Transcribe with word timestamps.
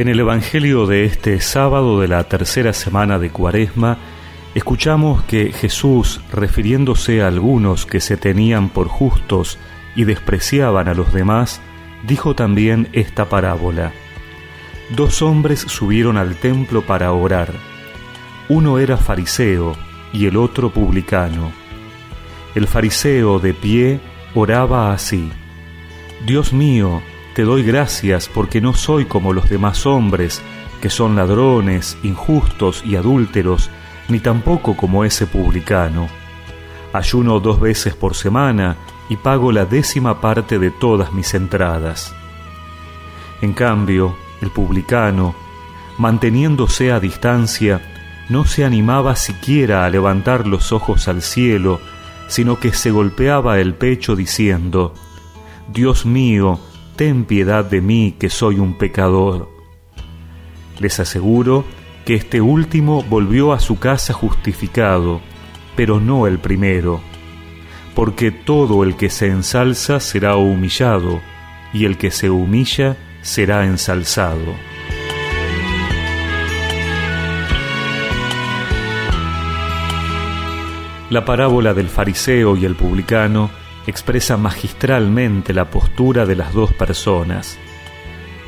En 0.00 0.08
el 0.08 0.18
Evangelio 0.18 0.86
de 0.86 1.04
este 1.04 1.38
sábado 1.40 2.00
de 2.00 2.08
la 2.08 2.24
tercera 2.24 2.72
semana 2.72 3.18
de 3.18 3.28
Cuaresma, 3.28 3.98
escuchamos 4.54 5.22
que 5.24 5.52
Jesús, 5.52 6.22
refiriéndose 6.32 7.20
a 7.20 7.26
algunos 7.26 7.84
que 7.84 8.00
se 8.00 8.16
tenían 8.16 8.70
por 8.70 8.88
justos 8.88 9.58
y 9.94 10.04
despreciaban 10.04 10.88
a 10.88 10.94
los 10.94 11.12
demás, 11.12 11.60
dijo 12.06 12.34
también 12.34 12.88
esta 12.94 13.28
parábola. 13.28 13.92
Dos 14.88 15.20
hombres 15.20 15.60
subieron 15.60 16.16
al 16.16 16.34
templo 16.36 16.80
para 16.80 17.12
orar. 17.12 17.52
Uno 18.48 18.78
era 18.78 18.96
fariseo 18.96 19.76
y 20.14 20.24
el 20.24 20.38
otro 20.38 20.72
publicano. 20.72 21.52
El 22.54 22.66
fariseo 22.66 23.38
de 23.38 23.52
pie 23.52 24.00
oraba 24.34 24.94
así. 24.94 25.30
Dios 26.24 26.54
mío, 26.54 27.02
te 27.34 27.42
doy 27.42 27.62
gracias 27.62 28.28
porque 28.28 28.60
no 28.60 28.74
soy 28.74 29.04
como 29.04 29.32
los 29.32 29.48
demás 29.48 29.86
hombres, 29.86 30.42
que 30.80 30.90
son 30.90 31.16
ladrones, 31.16 31.96
injustos 32.02 32.82
y 32.84 32.96
adúlteros, 32.96 33.70
ni 34.08 34.18
tampoco 34.18 34.76
como 34.76 35.04
ese 35.04 35.26
publicano. 35.26 36.08
Ayuno 36.92 37.38
dos 37.38 37.60
veces 37.60 37.94
por 37.94 38.14
semana 38.14 38.76
y 39.08 39.16
pago 39.16 39.52
la 39.52 39.64
décima 39.64 40.20
parte 40.20 40.58
de 40.58 40.70
todas 40.70 41.12
mis 41.12 41.34
entradas. 41.34 42.14
En 43.42 43.52
cambio, 43.52 44.16
el 44.40 44.50
publicano, 44.50 45.34
manteniéndose 45.98 46.90
a 46.90 46.98
distancia, 46.98 47.80
no 48.28 48.44
se 48.44 48.64
animaba 48.64 49.16
siquiera 49.16 49.84
a 49.84 49.90
levantar 49.90 50.46
los 50.46 50.72
ojos 50.72 51.08
al 51.08 51.22
cielo, 51.22 51.80
sino 52.28 52.58
que 52.58 52.72
se 52.72 52.90
golpeaba 52.90 53.58
el 53.60 53.74
pecho 53.74 54.14
diciendo, 54.14 54.94
Dios 55.68 56.06
mío, 56.06 56.60
ten 56.96 57.24
piedad 57.24 57.64
de 57.64 57.80
mí 57.80 58.14
que 58.18 58.28
soy 58.28 58.58
un 58.58 58.76
pecador. 58.78 59.48
Les 60.78 61.00
aseguro 61.00 61.64
que 62.04 62.14
este 62.14 62.40
último 62.40 63.02
volvió 63.02 63.52
a 63.52 63.60
su 63.60 63.78
casa 63.78 64.12
justificado, 64.12 65.20
pero 65.76 66.00
no 66.00 66.26
el 66.26 66.38
primero, 66.38 67.00
porque 67.94 68.30
todo 68.30 68.84
el 68.84 68.96
que 68.96 69.10
se 69.10 69.28
ensalza 69.28 70.00
será 70.00 70.36
humillado, 70.36 71.20
y 71.72 71.84
el 71.84 71.98
que 71.98 72.10
se 72.10 72.30
humilla 72.30 72.96
será 73.22 73.66
ensalzado. 73.66 74.54
La 81.10 81.24
parábola 81.24 81.74
del 81.74 81.88
fariseo 81.88 82.56
y 82.56 82.64
el 82.64 82.76
publicano 82.76 83.50
expresa 83.86 84.36
magistralmente 84.36 85.52
la 85.52 85.70
postura 85.70 86.26
de 86.26 86.36
las 86.36 86.52
dos 86.52 86.72
personas. 86.72 87.58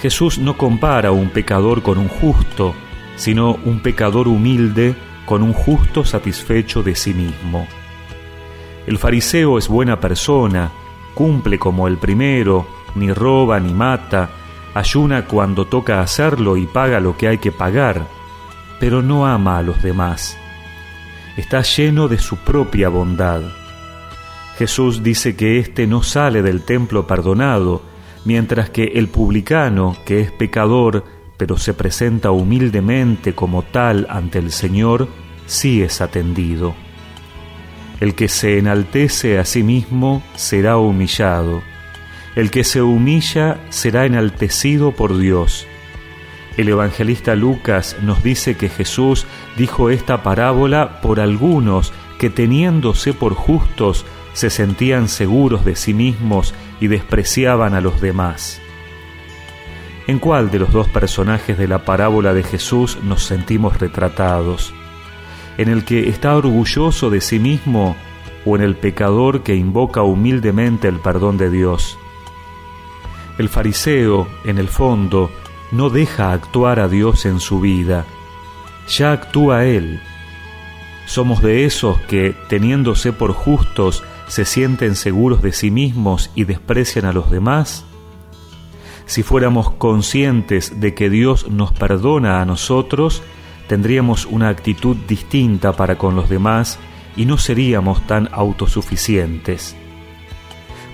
Jesús 0.00 0.38
no 0.38 0.56
compara 0.56 1.10
un 1.10 1.30
pecador 1.30 1.82
con 1.82 1.98
un 1.98 2.08
justo, 2.08 2.74
sino 3.16 3.58
un 3.64 3.80
pecador 3.80 4.28
humilde 4.28 4.94
con 5.24 5.42
un 5.42 5.52
justo 5.52 6.04
satisfecho 6.04 6.82
de 6.82 6.94
sí 6.94 7.12
mismo. 7.14 7.66
El 8.86 8.98
fariseo 8.98 9.58
es 9.58 9.68
buena 9.68 9.98
persona, 9.98 10.70
cumple 11.14 11.58
como 11.58 11.88
el 11.88 11.96
primero, 11.96 12.68
ni 12.94 13.12
roba 13.12 13.58
ni 13.58 13.74
mata, 13.74 14.30
ayuna 14.74 15.24
cuando 15.24 15.66
toca 15.66 16.00
hacerlo 16.00 16.56
y 16.56 16.66
paga 16.66 17.00
lo 17.00 17.16
que 17.16 17.26
hay 17.28 17.38
que 17.38 17.50
pagar, 17.50 18.06
pero 18.78 19.02
no 19.02 19.26
ama 19.26 19.58
a 19.58 19.62
los 19.62 19.82
demás. 19.82 20.38
Está 21.36 21.62
lleno 21.62 22.06
de 22.06 22.18
su 22.18 22.36
propia 22.36 22.88
bondad 22.88 23.42
Jesús 24.58 25.02
dice 25.02 25.36
que 25.36 25.58
éste 25.58 25.86
no 25.86 26.02
sale 26.02 26.42
del 26.42 26.62
templo 26.62 27.06
perdonado, 27.06 27.82
mientras 28.24 28.70
que 28.70 28.84
el 28.94 29.08
publicano, 29.08 29.96
que 30.06 30.20
es 30.20 30.32
pecador, 30.32 31.04
pero 31.36 31.58
se 31.58 31.74
presenta 31.74 32.30
humildemente 32.30 33.34
como 33.34 33.62
tal 33.62 34.06
ante 34.08 34.38
el 34.38 34.50
Señor, 34.50 35.08
sí 35.46 35.82
es 35.82 36.00
atendido. 36.00 36.74
El 38.00 38.14
que 38.14 38.28
se 38.28 38.58
enaltece 38.58 39.38
a 39.38 39.44
sí 39.44 39.62
mismo 39.62 40.22
será 40.34 40.78
humillado. 40.78 41.62
El 42.34 42.50
que 42.50 42.64
se 42.64 42.80
humilla 42.82 43.58
será 43.68 44.06
enaltecido 44.06 44.92
por 44.92 45.16
Dios. 45.18 45.66
El 46.56 46.70
evangelista 46.70 47.34
Lucas 47.34 47.96
nos 48.02 48.22
dice 48.22 48.56
que 48.56 48.70
Jesús 48.70 49.26
dijo 49.58 49.90
esta 49.90 50.22
parábola 50.22 51.00
por 51.02 51.20
algunos 51.20 51.92
que 52.18 52.30
teniéndose 52.30 53.12
por 53.12 53.34
justos 53.34 54.06
se 54.36 54.50
sentían 54.50 55.08
seguros 55.08 55.64
de 55.64 55.76
sí 55.76 55.94
mismos 55.94 56.52
y 56.78 56.88
despreciaban 56.88 57.72
a 57.72 57.80
los 57.80 58.02
demás. 58.02 58.60
¿En 60.06 60.18
cuál 60.18 60.50
de 60.50 60.58
los 60.58 60.70
dos 60.72 60.88
personajes 60.88 61.56
de 61.56 61.66
la 61.66 61.86
parábola 61.86 62.34
de 62.34 62.42
Jesús 62.42 62.98
nos 63.02 63.24
sentimos 63.24 63.78
retratados? 63.78 64.74
¿En 65.56 65.70
el 65.70 65.86
que 65.86 66.10
está 66.10 66.36
orgulloso 66.36 67.08
de 67.08 67.22
sí 67.22 67.38
mismo 67.38 67.96
o 68.44 68.56
en 68.56 68.62
el 68.62 68.76
pecador 68.76 69.42
que 69.42 69.54
invoca 69.54 70.02
humildemente 70.02 70.86
el 70.86 71.00
perdón 71.00 71.38
de 71.38 71.48
Dios? 71.48 71.98
El 73.38 73.48
fariseo, 73.48 74.28
en 74.44 74.58
el 74.58 74.68
fondo, 74.68 75.30
no 75.72 75.88
deja 75.88 76.34
actuar 76.34 76.78
a 76.78 76.88
Dios 76.88 77.24
en 77.24 77.40
su 77.40 77.60
vida, 77.60 78.04
ya 78.86 79.12
actúa 79.12 79.64
Él. 79.64 79.98
Somos 81.06 81.40
de 81.40 81.64
esos 81.64 81.98
que, 82.02 82.36
teniéndose 82.50 83.14
por 83.14 83.32
justos, 83.32 84.04
se 84.28 84.44
sienten 84.44 84.96
seguros 84.96 85.42
de 85.42 85.52
sí 85.52 85.70
mismos 85.70 86.30
y 86.34 86.44
desprecian 86.44 87.04
a 87.04 87.12
los 87.12 87.30
demás? 87.30 87.84
Si 89.06 89.22
fuéramos 89.22 89.70
conscientes 89.70 90.80
de 90.80 90.94
que 90.94 91.08
Dios 91.08 91.48
nos 91.48 91.72
perdona 91.72 92.40
a 92.40 92.44
nosotros, 92.44 93.22
tendríamos 93.68 94.26
una 94.26 94.48
actitud 94.48 94.96
distinta 95.08 95.72
para 95.72 95.96
con 95.96 96.16
los 96.16 96.28
demás 96.28 96.78
y 97.16 97.24
no 97.24 97.38
seríamos 97.38 98.06
tan 98.06 98.28
autosuficientes. 98.32 99.76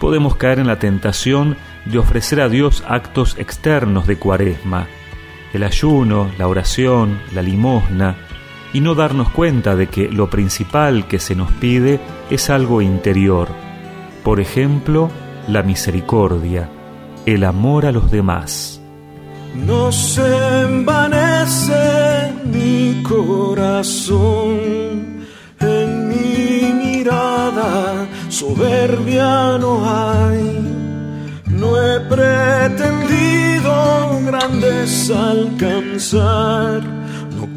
Podemos 0.00 0.36
caer 0.36 0.58
en 0.58 0.66
la 0.66 0.78
tentación 0.78 1.56
de 1.84 1.98
ofrecer 1.98 2.40
a 2.40 2.48
Dios 2.48 2.84
actos 2.88 3.36
externos 3.38 4.06
de 4.06 4.16
cuaresma, 4.16 4.86
el 5.52 5.62
ayuno, 5.62 6.30
la 6.38 6.46
oración, 6.46 7.20
la 7.34 7.42
limosna, 7.42 8.16
y 8.72 8.80
no 8.80 8.94
darnos 8.94 9.30
cuenta 9.30 9.76
de 9.76 9.86
que 9.88 10.08
lo 10.08 10.28
principal 10.30 11.06
que 11.06 11.18
se 11.18 11.34
nos 11.34 11.50
pide 11.52 12.00
es 12.30 12.50
algo 12.50 12.82
interior. 12.82 13.48
Por 14.22 14.40
ejemplo, 14.40 15.10
la 15.46 15.62
misericordia, 15.62 16.68
el 17.26 17.44
amor 17.44 17.86
a 17.86 17.92
los 17.92 18.10
demás. 18.10 18.80
No 19.54 19.90
se 19.90 20.62
envanece 20.62 22.32
mi 22.44 23.02
corazón, 23.02 24.18
en 25.60 26.08
mi 26.08 26.72
mirada 26.74 28.06
soberbia 28.28 29.56
no 29.58 29.82
hay. 29.84 30.58
No 31.46 31.76
he 31.82 32.00
pretendido 32.00 33.72
grandes 34.26 35.10
alcanzar 35.10 36.97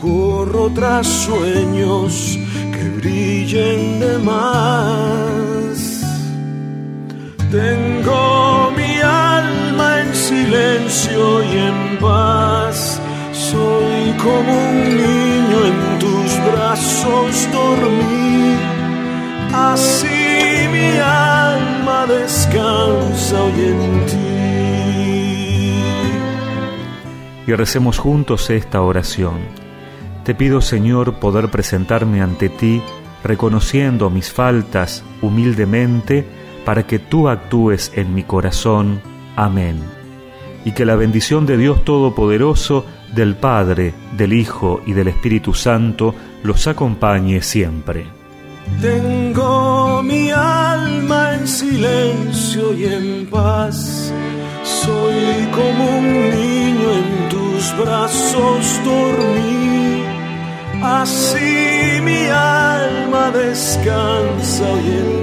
corro 0.00 0.70
tras 0.70 1.06
sueños 1.06 2.38
que 2.72 2.88
brillen 3.00 4.00
de 4.00 4.18
más. 4.18 6.00
Tengo 7.50 8.70
mi 8.76 9.00
alma 9.00 10.00
en 10.00 10.14
silencio 10.14 11.42
y 11.42 11.58
en 11.58 11.98
paz. 11.98 13.00
Soy 13.32 14.12
como 14.22 14.52
un 14.70 14.78
niño 14.96 15.58
en 15.70 15.98
tus 15.98 16.30
brazos 16.52 17.48
dormir. 17.52 18.58
Así 19.52 20.68
mi 20.72 20.96
alma 20.98 22.06
descansa 22.06 23.42
hoy 23.42 23.60
en 23.72 24.06
ti. 24.06 24.40
Y 27.48 27.54
recemos 27.54 27.98
juntos 27.98 28.48
esta 28.50 28.80
oración. 28.82 29.69
Te 30.24 30.34
pido, 30.34 30.60
Señor, 30.60 31.14
poder 31.14 31.48
presentarme 31.48 32.20
ante 32.20 32.48
ti 32.48 32.82
reconociendo 33.22 34.10
mis 34.10 34.32
faltas 34.32 35.04
humildemente 35.22 36.24
para 36.64 36.86
que 36.86 36.98
tú 36.98 37.28
actúes 37.28 37.92
en 37.94 38.14
mi 38.14 38.22
corazón. 38.22 39.00
Amén. 39.36 39.78
Y 40.64 40.72
que 40.72 40.84
la 40.84 40.96
bendición 40.96 41.46
de 41.46 41.56
Dios 41.56 41.84
Todopoderoso, 41.84 42.84
del 43.14 43.34
Padre, 43.34 43.94
del 44.16 44.32
Hijo 44.32 44.82
y 44.86 44.92
del 44.92 45.08
Espíritu 45.08 45.54
Santo 45.54 46.14
los 46.42 46.66
acompañe 46.66 47.42
siempre. 47.42 48.06
Tengo 48.80 50.02
mi 50.02 50.30
alma 50.30 51.34
en 51.34 51.48
silencio 51.48 52.74
y 52.74 52.84
en 52.84 53.26
paz. 53.26 54.12
Soy 54.62 55.48
como 55.52 55.98
un 55.98 56.12
niño 56.30 56.92
en 56.92 57.28
tus 57.30 57.76
brazos 57.78 58.80
dormir 58.84 59.29
descansa 63.50 64.62
hoy 64.62 64.88
en 64.88 65.20